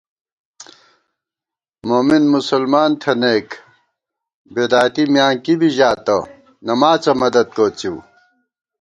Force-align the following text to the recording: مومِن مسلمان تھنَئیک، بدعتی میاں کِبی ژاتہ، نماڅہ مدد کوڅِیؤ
مومِن 1.87 2.23
مسلمان 2.35 2.91
تھنَئیک، 3.01 3.47
بدعتی 4.53 5.03
میاں 5.13 5.33
کِبی 5.43 5.69
ژاتہ، 5.77 6.17
نماڅہ 6.67 7.13
مدد 7.21 7.47
کوڅِیؤ 7.55 7.97